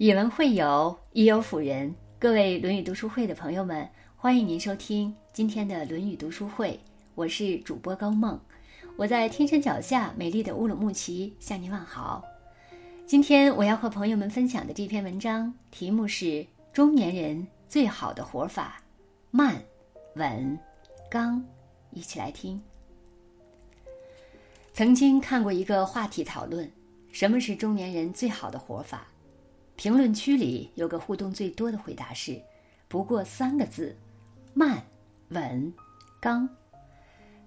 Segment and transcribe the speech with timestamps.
[0.00, 1.92] 以文会友，亦友辅仁。
[2.20, 6.78] 各位《论语》读书会的朋友们，欢迎您收听今天的《论语》读书会。
[7.16, 8.40] 我是主播高梦，
[8.94, 12.24] 我在天山脚下美丽的乌鲁木齐向您问好。
[13.06, 16.26] 今天我要和朋友们分享的这篇文章题目是
[16.72, 18.80] 《中年人最好的活法：
[19.32, 19.60] 慢、
[20.14, 20.56] 稳、
[21.10, 21.40] 刚》。
[21.90, 22.62] 一起来听。
[24.72, 26.70] 曾经看过一个话题讨论，
[27.10, 29.04] 什么是中年人最好的活法？
[29.78, 32.42] 评论区里有个互动最多的回答是：
[32.88, 33.96] 不过三个字，
[34.52, 34.84] 慢、
[35.28, 35.72] 稳、
[36.20, 36.48] 刚。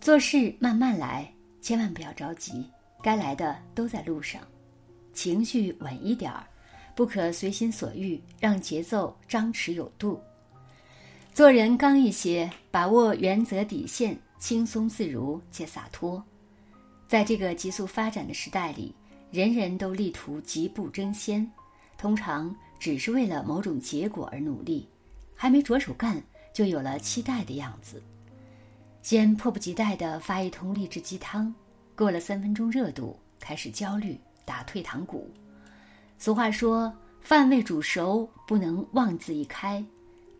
[0.00, 2.68] 做事慢慢来，千万不要着急，
[3.00, 4.42] 该来的都在路上。
[5.14, 6.44] 情绪稳一点儿，
[6.96, 10.20] 不可随心所欲，让节奏张弛有度。
[11.32, 16.20] 做人刚一些，把握原则底线，轻松自如且洒脱。
[17.06, 18.92] 在这个急速发展的时代里，
[19.30, 21.48] 人人都力图疾步争先。
[21.98, 24.88] 通常只是为了某种结果而努力，
[25.34, 26.22] 还没着手干，
[26.52, 28.02] 就有了期待的样子。
[29.02, 31.54] 先迫不及待地发一通励志鸡汤，
[31.94, 35.30] 过了三分钟热度，开始焦虑，打退堂鼓。
[36.18, 39.84] 俗话说：“饭未煮熟，不能妄自一开；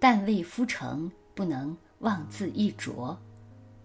[0.00, 3.16] 蛋未孵成，不能妄自一啄。”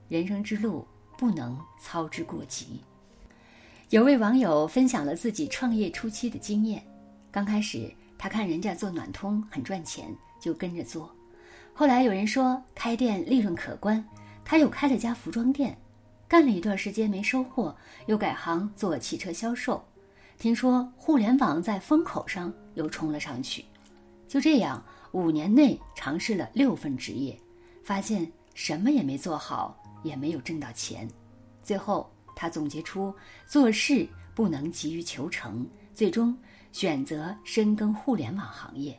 [0.07, 2.81] 人生之路不能操之过急。
[3.89, 6.83] 有位网友分享了自己创业初期的经验。
[7.31, 11.13] 刚开始，他看人家做暖通很赚钱，就跟着做。
[11.73, 14.03] 后来有人说开店利润可观，
[14.43, 15.77] 他又开了家服装店。
[16.27, 19.83] 干了一段时间没收获，又改行做汽车销售。
[20.37, 23.65] 听说互联网在风口上又冲了上去。
[24.27, 27.35] 就这样，五年内尝试了六份职业，
[27.83, 31.07] 发现什么也没做好，也没有挣到钱。
[31.63, 33.13] 最后，他总结出
[33.47, 36.37] 做事不能急于求成，最终。
[36.71, 38.97] 选择深耕互联网行业，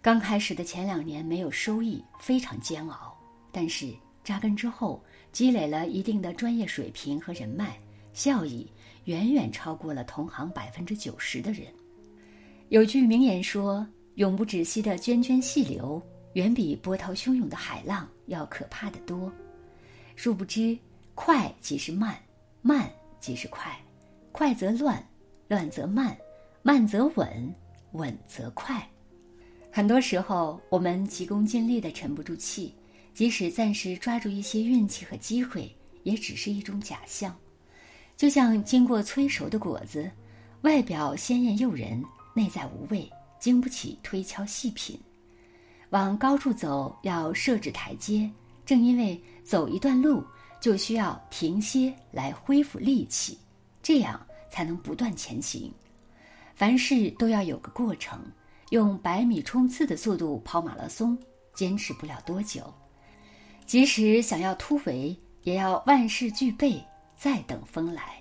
[0.00, 3.16] 刚开始的前两年没有收益，非常煎熬。
[3.50, 5.02] 但是扎根之后，
[5.32, 7.76] 积累了一定的专业水平和人脉，
[8.12, 8.70] 效益
[9.04, 11.66] 远远超过了同行百分之九十的人。
[12.68, 16.02] 有句名言说：“永不止息的涓涓细流，
[16.34, 19.32] 远比波涛汹涌的海浪要可怕的多。”
[20.16, 20.76] 殊不知，
[21.14, 22.16] 快即是慢，
[22.62, 22.90] 慢
[23.20, 23.76] 即是快，
[24.32, 25.04] 快则乱，
[25.48, 26.16] 乱则慢。
[26.66, 27.54] 慢则稳，
[27.92, 28.84] 稳则快。
[29.70, 32.74] 很多时候，我们急功近利的沉不住气，
[33.14, 35.72] 即使暂时抓住一些运气和机会，
[36.02, 37.32] 也只是一种假象。
[38.16, 40.10] 就像经过催熟的果子，
[40.62, 42.02] 外表鲜艳诱人，
[42.34, 44.98] 内在无味，经不起推敲细品。
[45.90, 48.28] 往高处走，要设置台阶。
[48.64, 50.20] 正因为走一段路，
[50.60, 53.38] 就需要停歇来恢复力气，
[53.84, 55.72] 这样才能不断前行。
[56.56, 58.18] 凡事都要有个过程，
[58.70, 61.16] 用百米冲刺的速度跑马拉松，
[61.52, 62.72] 坚持不了多久。
[63.66, 66.82] 即使想要突围，也要万事俱备，
[67.14, 68.14] 再等风来。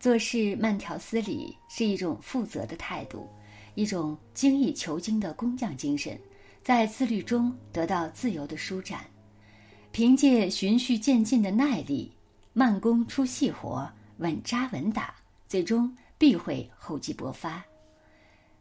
[0.00, 3.28] 做事慢条斯理是一种负责的态度，
[3.74, 6.18] 一种精益求精的工匠精神，
[6.64, 9.00] 在自律中得到自由的舒展。
[9.90, 12.10] 凭借循序渐进的耐力，
[12.54, 13.86] 慢工出细活，
[14.16, 15.14] 稳扎稳打，
[15.46, 15.94] 最终。
[16.22, 17.60] 必会厚积薄发。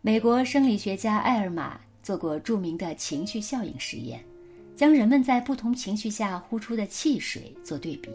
[0.01, 4.19] 美国生理学家艾尔玛做过著名的情绪效应实验，
[4.75, 8.09] 将人们在不同情绪下呼出的气水做对比，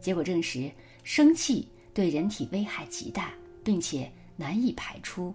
[0.00, 0.68] 结果证实
[1.04, 3.30] 生气对人体危害极大，
[3.62, 5.32] 并且难以排出。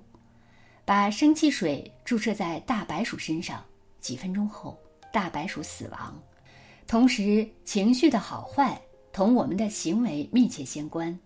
[0.83, 3.63] 把生气水注射在大白鼠身上，
[4.01, 4.77] 几分钟后
[5.13, 6.21] 大白鼠死亡。
[6.85, 8.77] 同时，情绪的好坏
[9.13, 11.17] 同我们的行为密切相关。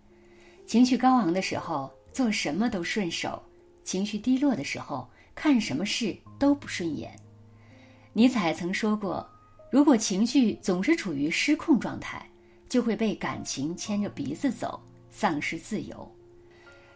[0.68, 1.92] 情绪高昂的时候。
[2.12, 3.42] 做什么都顺手，
[3.82, 7.18] 情绪低落的时候，看什么事都不顺眼。
[8.12, 9.26] 尼采曾说过
[9.72, 12.24] ：“如果情绪总是处于失控状态，
[12.68, 14.78] 就会被感情牵着鼻子走，
[15.10, 16.10] 丧失自由。”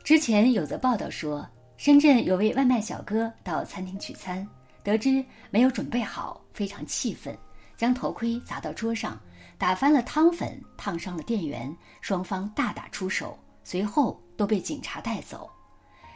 [0.04, 4.46] 之前有则报道说，深圳有位外卖小哥到餐厅取餐，
[4.84, 7.36] 得知没有准备好，非常气愤，
[7.76, 9.18] 将头盔砸到桌上，
[9.58, 13.36] 打翻了汤粉，烫伤了店员，双方大打出手，
[13.66, 14.20] 随后。
[14.36, 15.50] 都被警察带走。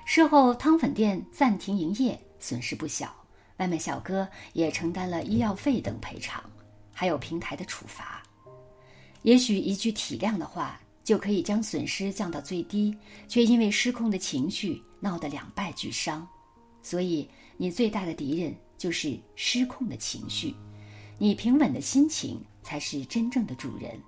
[0.05, 3.17] 事后，汤粉店暂停营业，损失不小。
[3.57, 6.45] 外卖小哥也承担了医药费等赔偿，
[6.93, 8.23] 还有平台的处罚。
[9.23, 12.95] 也许一句体谅的话就可以将损失降到最低，
[13.27, 16.29] 却因为失控的情绪闹得两败俱伤。
[16.83, 17.27] 所以，
[17.57, 20.55] 你最大的敌人就是失控的情绪，
[21.17, 23.99] 你平稳的心情才是真正的主人。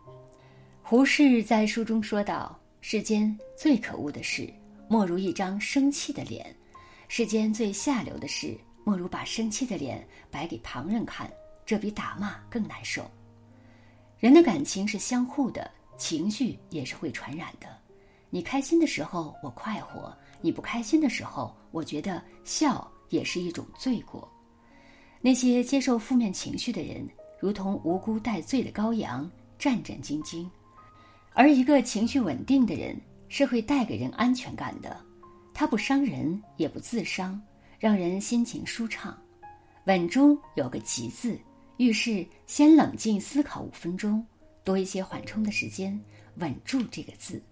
[0.83, 2.59] 胡适在书中说道。
[2.85, 4.53] 世间最可恶的事，
[4.89, 6.55] 莫如一张生气的脸。
[7.07, 11.33] 世间最下流的事，莫如把生气的脸摆给旁人看，
[11.65, 13.09] 这比打骂更难受。
[14.19, 17.69] 人的感情是相互的，情绪也是会传染的。
[18.31, 24.29] 你开心的时候，我快活；你不开心的时候，我觉得笑也是一种罪过。
[25.21, 27.09] 那些接受负面情绪的人，
[27.39, 30.51] 如同无辜戴罪的羔羊，战战兢兢；
[31.35, 34.99] 而一个情绪稳定的人，是会带给人安全感的。
[35.55, 37.41] 他不伤人，也不自伤，
[37.79, 39.17] 让人心情舒畅。
[39.87, 41.39] 稳中有个急字，
[41.77, 44.25] 遇事先冷静思考五分钟，
[44.63, 45.99] 多一些缓冲的时间，
[46.37, 47.43] 稳住这个字。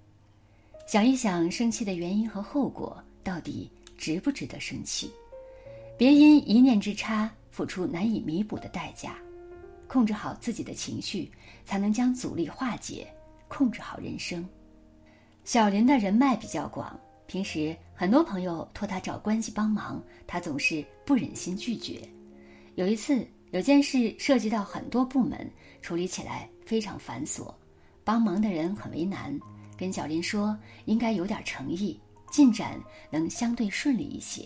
[0.86, 5.10] 想一想生气的原因和后果，到底值不值得生气？
[5.96, 9.16] 别因一念之差付出难以弥补的代价。
[9.86, 11.30] 控制好自己的情绪，
[11.64, 13.12] 才能将阻力化解，
[13.50, 14.48] 控制好人生。
[15.44, 22.00] 小林的人脉比较广，平时很多朋友托他找关系帮忙，他总是不忍心拒绝。
[22.76, 25.50] 有一次，有件事涉及到很多部门，
[25.82, 27.52] 处理起来非常繁琐，
[28.04, 29.38] 帮忙的人很为难。
[29.76, 31.98] 跟小林说，应该有点诚意，
[32.30, 32.78] 进展
[33.10, 34.44] 能相对顺利一些。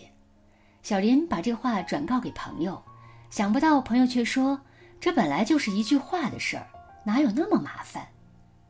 [0.81, 2.81] 小林把这话转告给朋友，
[3.29, 4.59] 想不到朋友却说
[4.99, 6.67] ：“这本来就是一句话的事儿，
[7.05, 8.07] 哪有那么麻烦？”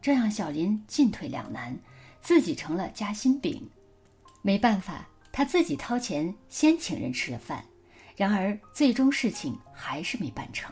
[0.05, 1.75] 这让小林进退两难，
[2.21, 3.67] 自己成了夹心饼。
[4.43, 7.65] 没办法，他自己掏钱先请人吃了饭，
[8.15, 10.71] 然而最终事情还是没办成。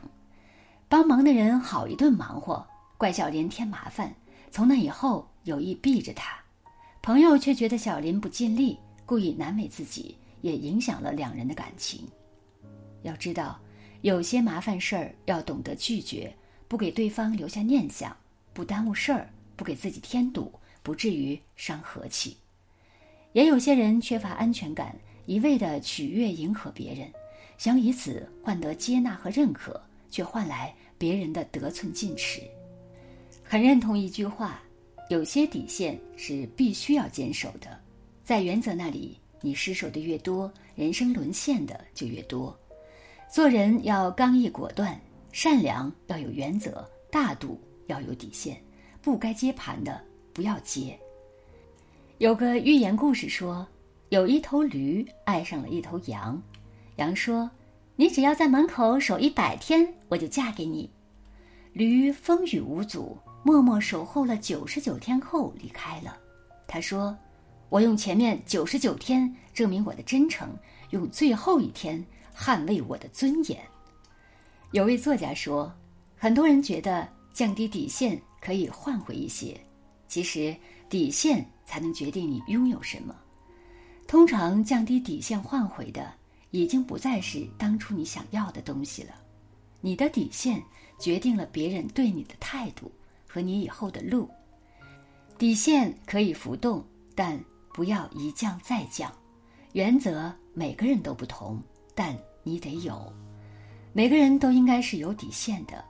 [0.87, 2.63] 帮忙的人好一顿忙活，
[2.95, 4.13] 怪小林添麻烦。
[4.51, 5.27] 从那以后。
[5.45, 6.37] 有意避着他，
[7.01, 12.07] 朋友却觉得小林不尽力，故意难为自己，也影响了两人的感情。
[13.01, 13.59] 要知道，
[14.03, 16.33] 有些麻烦事儿要懂得拒绝，
[16.67, 18.15] 不给对方留下念想，
[18.53, 22.37] 不耽误事儿，不给自己添堵，不至于伤和气。
[23.33, 24.95] 也有些人缺乏安全感，
[25.25, 27.11] 一味的取悦迎合别人，
[27.57, 32.41] 想以此换得接纳和认可，却换来别人的得寸进尺。
[33.43, 34.61] 很认同一句话。
[35.09, 37.77] 有些底线是必须要坚守的，
[38.23, 42.57] 在原则那里，你失守的越多，人生沦陷的就越多。
[43.29, 44.99] 做人要刚毅果断，
[45.33, 48.61] 善良要有原则，大度要有底线，
[49.01, 50.01] 不该接盘的
[50.33, 50.99] 不要接。
[52.17, 53.67] 有个寓言故事说，
[54.09, 56.41] 有一头驴爱上了一头羊，
[56.97, 57.49] 羊说
[57.95, 60.89] ：“你只要在门口守一百天，我就嫁给你。”
[61.73, 63.17] 驴风雨无阻。
[63.45, 66.17] 默默守候了九十九天后离开了。
[66.65, 67.13] 他说
[67.67, 70.57] ：“我用前面九十九天证明我的真诚，
[70.91, 72.01] 用最后一天
[72.33, 73.59] 捍卫我的尊严。”
[74.71, 75.69] 有位作家说
[76.15, 79.59] ：“很多人觉得降低底线可以换回一些，
[80.07, 80.55] 其实
[80.87, 83.15] 底线才能决定你拥有什么。
[84.07, 86.13] 通常降低底线换回的，
[86.51, 89.15] 已经不再是当初你想要的东西了。
[89.81, 90.63] 你的底线
[90.99, 92.89] 决定了别人对你的态度。”
[93.25, 94.29] 和你以后的路，
[95.39, 96.85] 底线可以浮动，
[97.15, 97.43] 但
[97.73, 99.11] 不要一降再降。
[99.71, 101.59] 原则每个人都不同，
[101.95, 103.11] 但你得有。
[103.91, 105.83] 每个人都应该是有底线的。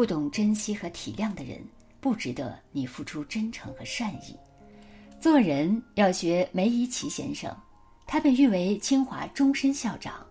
[0.00, 1.62] 不懂珍惜和体谅的人，
[2.00, 4.34] 不值得你付出真诚和善意。
[5.20, 7.54] 做人要学梅贻琦先生，
[8.06, 10.26] 他被誉为清华终身校长，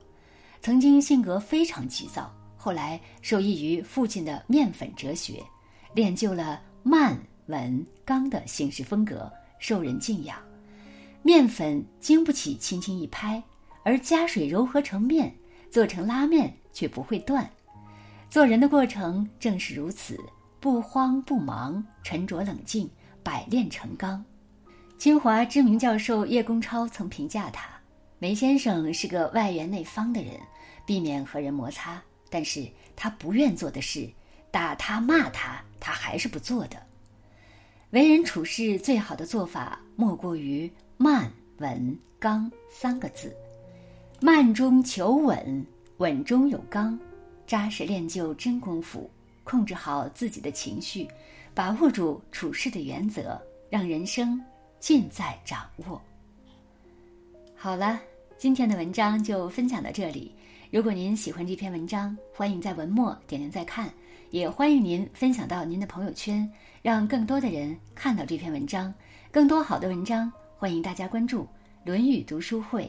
[0.59, 5.39] 曾经性格非常急躁，后来受益于父亲的面粉哲学。
[5.93, 10.35] 练就了慢、稳、刚的行事风格，受人敬仰。
[11.21, 13.39] 面粉经不起轻轻一拍，
[13.83, 15.31] 而加水揉合成面，
[15.69, 17.47] 做成拉面却不会断。
[18.29, 20.19] 做人的过程正是如此，
[20.59, 22.87] 不慌不忙，沉着冷静，
[23.23, 24.23] 百炼成钢。
[24.99, 27.67] 清华知名教授叶公超曾评价他：
[28.19, 30.33] 梅先生是个外圆内方的人，
[30.85, 34.07] 避免和人摩擦，但是他不愿做的事。
[34.51, 36.77] 打他骂他，他还是不做的。
[37.91, 43.35] 为人处事最好的做法，莫过于慢、稳、刚三个字。
[44.21, 45.65] 慢中求稳，
[45.97, 46.99] 稳中有刚，
[47.49, 49.09] 扎实练就真功夫。
[49.43, 51.07] 控制好自己的情绪，
[51.55, 54.39] 把握住处事的原则，让人生
[54.79, 55.99] 尽在掌握。
[57.55, 57.99] 好了，
[58.37, 60.31] 今天的文章就分享到这里。
[60.69, 63.91] 如果您喜欢这篇文章，欢迎在文末点亮再看。
[64.29, 66.47] 也欢迎您分享到您的朋友圈，
[66.83, 68.93] 让更多的人看到这篇文章。
[69.31, 71.41] 更多好的文章，欢迎大家关注
[71.83, 72.83] 《论语读书会》。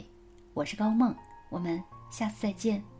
[0.52, 1.16] 我是高梦，
[1.48, 2.99] 我们下次再见。